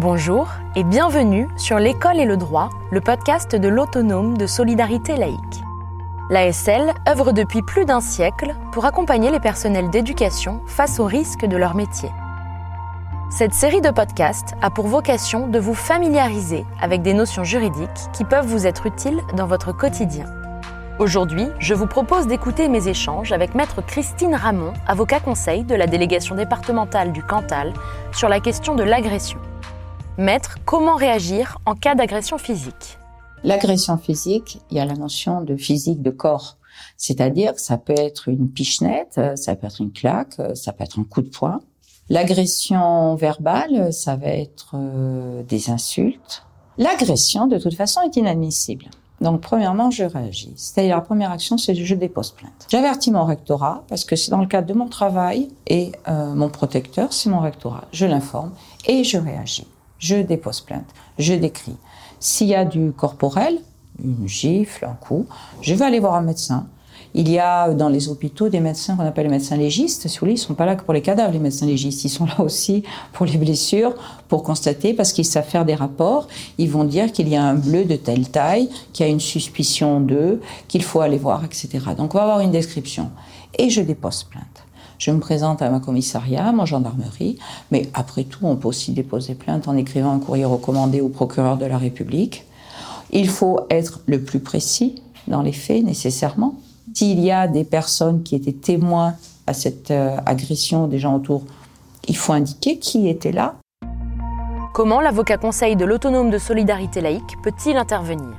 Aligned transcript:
Bonjour 0.00 0.46
et 0.76 0.84
bienvenue 0.84 1.48
sur 1.56 1.80
L'école 1.80 2.20
et 2.20 2.24
le 2.24 2.36
droit, 2.36 2.70
le 2.92 3.00
podcast 3.00 3.56
de 3.56 3.66
l'autonome 3.66 4.38
de 4.38 4.46
solidarité 4.46 5.16
laïque. 5.16 5.64
L'ASL 6.30 6.94
œuvre 7.08 7.32
depuis 7.32 7.62
plus 7.62 7.84
d'un 7.84 8.00
siècle 8.00 8.54
pour 8.70 8.84
accompagner 8.84 9.32
les 9.32 9.40
personnels 9.40 9.90
d'éducation 9.90 10.60
face 10.68 11.00
aux 11.00 11.04
risques 11.04 11.46
de 11.46 11.56
leur 11.56 11.74
métier. 11.74 12.10
Cette 13.28 13.54
série 13.54 13.80
de 13.80 13.90
podcasts 13.90 14.54
a 14.62 14.70
pour 14.70 14.86
vocation 14.86 15.48
de 15.48 15.58
vous 15.58 15.74
familiariser 15.74 16.64
avec 16.80 17.02
des 17.02 17.12
notions 17.12 17.42
juridiques 17.42 17.88
qui 18.12 18.22
peuvent 18.22 18.46
vous 18.46 18.68
être 18.68 18.86
utiles 18.86 19.20
dans 19.36 19.48
votre 19.48 19.72
quotidien. 19.72 20.26
Aujourd'hui, 21.00 21.48
je 21.58 21.74
vous 21.74 21.88
propose 21.88 22.28
d'écouter 22.28 22.68
mes 22.68 22.86
échanges 22.86 23.32
avec 23.32 23.56
Maître 23.56 23.82
Christine 23.84 24.36
Ramon, 24.36 24.74
avocat 24.86 25.18
conseil 25.18 25.64
de 25.64 25.74
la 25.74 25.88
délégation 25.88 26.36
départementale 26.36 27.10
du 27.10 27.24
Cantal, 27.24 27.72
sur 28.12 28.28
la 28.28 28.38
question 28.38 28.76
de 28.76 28.84
l'agression. 28.84 29.40
Comment 30.64 30.96
réagir 30.96 31.58
en 31.64 31.76
cas 31.76 31.94
d'agression 31.94 32.38
physique? 32.38 32.98
L'agression 33.44 33.96
physique, 33.98 34.58
il 34.68 34.76
y 34.76 34.80
a 34.80 34.84
la 34.84 34.94
notion 34.94 35.42
de 35.42 35.56
physique 35.56 36.02
de 36.02 36.10
corps. 36.10 36.56
C'est-à-dire 36.96 37.52
ça 37.56 37.78
peut 37.78 37.94
être 37.96 38.28
une 38.28 38.48
pichenette, 38.50 39.20
ça 39.36 39.54
peut 39.54 39.68
être 39.68 39.80
une 39.80 39.92
claque, 39.92 40.34
ça 40.54 40.72
peut 40.72 40.82
être 40.82 40.98
un 40.98 41.04
coup 41.04 41.22
de 41.22 41.28
poing. 41.28 41.60
L'agression 42.08 43.14
verbale, 43.14 43.92
ça 43.92 44.16
va 44.16 44.26
être 44.26 44.72
euh, 44.74 45.44
des 45.44 45.70
insultes. 45.70 46.44
L'agression, 46.78 47.46
de 47.46 47.58
toute 47.58 47.74
façon, 47.74 48.00
est 48.00 48.16
inadmissible. 48.16 48.86
Donc, 49.20 49.40
premièrement, 49.40 49.92
je 49.92 50.02
réagis. 50.02 50.52
C'est-à-dire, 50.56 50.96
la 50.96 51.02
première 51.02 51.30
action, 51.30 51.58
c'est 51.58 51.76
je 51.76 51.94
dépose 51.94 52.32
plainte. 52.32 52.66
J'avertis 52.68 53.12
mon 53.12 53.24
rectorat, 53.24 53.84
parce 53.88 54.04
que 54.04 54.16
c'est 54.16 54.30
dans 54.30 54.40
le 54.40 54.46
cadre 54.46 54.66
de 54.66 54.74
mon 54.74 54.88
travail, 54.88 55.48
et 55.66 55.92
euh, 56.08 56.34
mon 56.34 56.48
protecteur, 56.48 57.12
c'est 57.12 57.30
mon 57.30 57.40
rectorat. 57.40 57.84
Je 57.92 58.06
l'informe 58.06 58.52
et 58.86 59.04
je 59.04 59.18
réagis 59.18 59.66
je 59.98 60.16
dépose 60.16 60.60
plainte, 60.60 60.88
je 61.18 61.34
décris. 61.34 61.76
S'il 62.20 62.48
y 62.48 62.54
a 62.54 62.64
du 62.64 62.92
corporel, 62.92 63.58
une 64.02 64.28
gifle, 64.28 64.84
un 64.84 64.94
coup, 64.94 65.26
je 65.60 65.74
vais 65.74 65.84
aller 65.84 66.00
voir 66.00 66.14
un 66.14 66.22
médecin. 66.22 66.66
Il 67.14 67.28
y 67.30 67.38
a 67.38 67.72
dans 67.72 67.88
les 67.88 68.08
hôpitaux 68.08 68.48
des 68.48 68.60
médecins 68.60 68.94
qu'on 68.96 69.06
appelle 69.06 69.24
les 69.24 69.30
médecins 69.30 69.56
légistes. 69.56 70.08
Si 70.08 70.16
vous 70.16 70.20
voulez, 70.20 70.32
ils 70.34 70.38
sont 70.38 70.54
pas 70.54 70.66
là 70.66 70.76
que 70.76 70.82
pour 70.82 70.92
les 70.92 71.00
cadavres, 71.00 71.32
les 71.32 71.38
médecins 71.38 71.66
légistes. 71.66 72.04
Ils 72.04 72.10
sont 72.10 72.26
là 72.26 72.40
aussi 72.40 72.84
pour 73.12 73.24
les 73.24 73.38
blessures, 73.38 73.94
pour 74.28 74.42
constater, 74.42 74.92
parce 74.92 75.12
qu'ils 75.12 75.24
savent 75.24 75.48
faire 75.48 75.64
des 75.64 75.74
rapports. 75.74 76.28
Ils 76.58 76.70
vont 76.70 76.84
dire 76.84 77.10
qu'il 77.10 77.28
y 77.28 77.36
a 77.36 77.42
un 77.42 77.54
bleu 77.54 77.84
de 77.84 77.96
telle 77.96 78.28
taille, 78.28 78.68
qu'il 78.92 79.06
y 79.06 79.08
a 79.08 79.12
une 79.12 79.20
suspicion 79.20 80.00
d'eux, 80.00 80.40
qu'il 80.68 80.82
faut 80.82 81.00
aller 81.00 81.18
voir, 81.18 81.44
etc. 81.44 81.78
Donc 81.96 82.14
on 82.14 82.18
va 82.18 82.24
avoir 82.24 82.40
une 82.40 82.52
description. 82.52 83.10
Et 83.58 83.70
je 83.70 83.80
dépose 83.80 84.24
plainte. 84.24 84.67
Je 84.98 85.12
me 85.12 85.20
présente 85.20 85.62
à 85.62 85.70
ma 85.70 85.78
commissariat, 85.78 86.50
ma 86.50 86.64
gendarmerie, 86.64 87.38
mais 87.70 87.88
après 87.94 88.24
tout, 88.24 88.40
on 88.42 88.56
peut 88.56 88.66
aussi 88.66 88.92
déposer 88.92 89.34
plainte 89.34 89.68
en 89.68 89.76
écrivant 89.76 90.12
un 90.12 90.18
courrier 90.18 90.44
recommandé 90.44 91.00
au 91.00 91.08
procureur 91.08 91.56
de 91.56 91.66
la 91.66 91.78
République. 91.78 92.44
Il 93.12 93.28
faut 93.28 93.60
être 93.70 94.00
le 94.06 94.20
plus 94.20 94.40
précis 94.40 95.00
dans 95.28 95.42
les 95.42 95.52
faits, 95.52 95.84
nécessairement. 95.84 96.56
S'il 96.94 97.20
y 97.20 97.30
a 97.30 97.46
des 97.46 97.62
personnes 97.62 98.24
qui 98.24 98.34
étaient 98.34 98.52
témoins 98.52 99.14
à 99.46 99.54
cette 99.54 99.92
euh, 99.92 100.16
agression 100.26 100.88
des 100.88 100.98
gens 100.98 101.14
autour, 101.14 101.44
il 102.08 102.16
faut 102.16 102.32
indiquer 102.32 102.78
qui 102.78 103.08
était 103.08 103.32
là. 103.32 103.54
Comment 104.74 105.00
l'avocat 105.00 105.38
conseil 105.38 105.76
de 105.76 105.84
l'autonome 105.84 106.30
de 106.30 106.38
solidarité 106.38 107.00
laïque 107.00 107.36
peut-il 107.44 107.76
intervenir? 107.76 108.34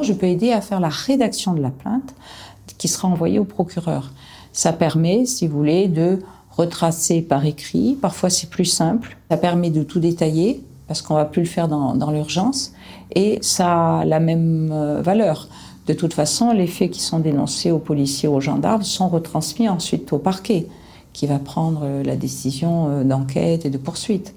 Je 0.00 0.12
peux 0.12 0.26
aider 0.26 0.52
à 0.52 0.60
faire 0.60 0.78
la 0.78 0.88
rédaction 0.88 1.52
de 1.52 1.60
la 1.60 1.70
plainte 1.70 2.14
qui 2.78 2.86
sera 2.88 3.08
envoyée 3.08 3.38
au 3.38 3.44
procureur. 3.44 4.12
Ça 4.56 4.72
permet, 4.72 5.26
si 5.26 5.46
vous 5.46 5.58
voulez, 5.58 5.86
de 5.86 6.18
retracer 6.50 7.20
par 7.20 7.44
écrit. 7.44 7.94
Parfois, 8.00 8.30
c'est 8.30 8.48
plus 8.48 8.64
simple. 8.64 9.18
Ça 9.30 9.36
permet 9.36 9.68
de 9.68 9.82
tout 9.82 10.00
détailler 10.00 10.64
parce 10.88 11.02
qu'on 11.02 11.14
va 11.14 11.26
plus 11.26 11.42
le 11.42 11.46
faire 11.46 11.68
dans, 11.68 11.94
dans 11.94 12.10
l'urgence. 12.10 12.72
Et 13.14 13.38
ça 13.42 13.98
a 13.98 14.04
la 14.06 14.18
même 14.18 14.70
euh, 14.72 15.02
valeur. 15.02 15.48
De 15.86 15.92
toute 15.92 16.14
façon, 16.14 16.52
les 16.52 16.66
faits 16.66 16.90
qui 16.90 17.02
sont 17.02 17.18
dénoncés 17.18 17.70
aux 17.70 17.78
policiers, 17.78 18.30
aux 18.30 18.40
gendarmes, 18.40 18.82
sont 18.82 19.08
retransmis 19.08 19.68
ensuite 19.68 20.10
au 20.14 20.18
parquet, 20.18 20.68
qui 21.12 21.26
va 21.26 21.38
prendre 21.38 21.82
euh, 21.84 22.02
la 22.02 22.16
décision 22.16 22.88
euh, 22.88 23.04
d'enquête 23.04 23.66
et 23.66 23.70
de 23.70 23.76
poursuite. 23.76 24.34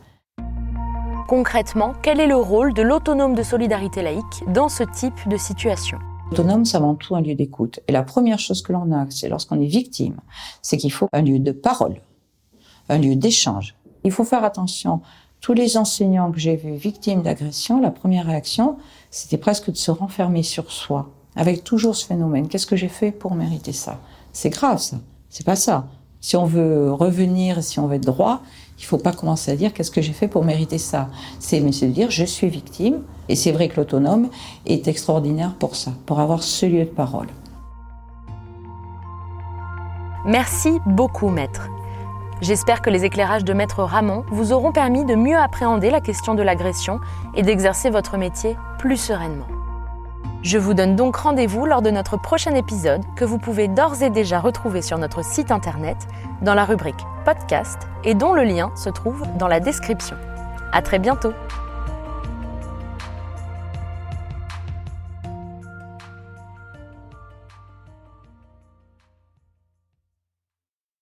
Concrètement, 1.30 1.94
quel 2.02 2.20
est 2.20 2.28
le 2.28 2.36
rôle 2.36 2.74
de 2.74 2.82
l'autonome 2.82 3.36
de 3.36 3.44
solidarité 3.44 4.02
laïque 4.02 4.44
dans 4.54 4.68
ce 4.68 4.84
type 4.84 5.30
de 5.30 5.38
situation? 5.38 5.98
Autonome, 6.32 6.64
c'est 6.64 6.78
avant 6.78 6.94
tout 6.94 7.16
un 7.16 7.22
lieu 7.22 7.34
d'écoute. 7.34 7.80
Et 7.88 7.92
la 7.92 8.04
première 8.04 8.38
chose 8.38 8.62
que 8.62 8.72
l'on 8.72 8.92
a, 8.92 9.08
c'est 9.10 9.30
lorsqu'on 9.30 9.60
est 9.60 9.68
victime, 9.68 10.18
c'est 10.62 10.78
qu'il 10.78 10.92
faut 10.92 11.08
un 11.12 11.24
lieu 11.24 11.40
de 11.40 11.52
parole, 11.52 12.02
un 12.88 13.00
lieu 13.00 13.16
d'échange. 13.16 13.76
Il 14.04 14.12
faut 14.12 14.24
faire 14.24 14.44
attention. 14.44 15.02
Tous 15.42 15.54
les 15.54 15.76
enseignants 15.76 16.32
que 16.32 16.40
j'ai 16.40 16.56
vus 16.56 16.76
victimes 16.76 17.24
d'agression, 17.24 17.82
la 17.82 17.90
première 17.90 18.28
réaction, 18.28 18.78
c'était 19.10 19.38
presque 19.38 19.72
de 19.72 19.78
se 19.78 19.90
renfermer 19.90 20.44
sur 20.44 20.72
soi, 20.72 21.10
avec 21.36 21.64
toujours 21.64 21.96
ce 21.96 22.06
phénomène. 22.06 22.48
Qu'est-ce 22.48 22.68
que 22.68 22.76
j'ai 22.76 22.90
fait 22.90 23.12
pour 23.12 23.34
mériter 23.34 23.74
ça? 23.74 24.00
C'est 24.32 24.52
grave, 24.52 24.78
ça. 24.78 24.98
C'est 25.30 25.46
pas 25.46 25.56
ça. 25.56 25.88
Si 26.22 26.36
on 26.36 26.46
veut 26.46 26.92
revenir, 26.92 27.64
si 27.64 27.80
on 27.80 27.88
veut 27.88 27.96
être 27.96 28.06
droit, 28.06 28.42
il 28.78 28.86
faut 28.86 28.98
pas 28.98 29.14
commencer 29.14 29.52
à 29.52 29.56
dire 29.56 29.74
qu'est-ce 29.74 29.92
que 29.92 30.02
j'ai 30.02 30.14
fait 30.14 30.28
pour 30.28 30.44
mériter 30.44 30.78
ça? 30.78 31.10
C'est 31.40 31.60
mais 31.60 31.72
dire 31.72 32.12
je 32.12 32.26
suis 32.26 32.50
victime 32.50 33.02
et 33.30 33.36
c'est 33.36 33.52
vrai 33.52 33.70
que 33.70 33.78
l'autonome 33.78 34.28
est 34.66 34.88
extraordinaire 34.88 35.54
pour 35.58 35.76
ça, 35.76 35.92
pour 36.06 36.20
avoir 36.20 36.44
ce 36.44 36.66
lieu 36.66 36.84
de 36.84 36.90
parole. 36.90 37.28
Merci 40.26 40.80
beaucoup 40.86 41.30
maître. 41.30 41.70
J'espère 42.42 42.82
que 42.82 42.90
les 42.90 43.06
éclairages 43.06 43.44
de 43.44 43.54
maître 43.54 43.84
Ramon 43.84 44.24
vous 44.32 44.52
auront 44.52 44.72
permis 44.72 45.06
de 45.06 45.16
mieux 45.16 45.38
appréhender 45.38 45.92
la 45.92 46.02
question 46.02 46.36
de 46.36 46.42
l'agression 46.42 47.00
et 47.36 47.44
d'exercer 47.44 47.90
votre 47.90 48.18
métier 48.18 48.58
plus 48.78 48.98
sereinement. 48.98 49.48
Je 50.42 50.58
vous 50.58 50.74
donne 50.74 50.96
donc 50.96 51.18
rendez-vous 51.18 51.66
lors 51.66 51.82
de 51.82 51.92
notre 51.92 52.16
prochain 52.18 52.56
épisode 52.56 53.04
que 53.16 53.26
vous 53.26 53.38
pouvez 53.38 53.68
d'ores 53.68 54.02
et 54.02 54.10
déjà 54.10 54.40
retrouver 54.40 54.82
sur 54.82 54.98
notre 54.98 55.24
site 55.24 55.52
internet 55.52 55.98
dans 56.42 56.54
la 56.54 56.64
rubrique 56.64 57.06
podcast 57.26 57.78
et 58.06 58.14
dont 58.14 58.34
le 58.34 58.44
lien 58.44 58.72
se 58.76 58.90
trouve 58.90 59.24
dans 59.38 59.48
la 59.50 59.60
description. 59.60 60.16
À 60.72 60.82
très 60.82 61.00
bientôt! 61.00 61.34